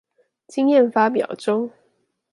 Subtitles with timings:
[0.47, 1.69] 經驗發表中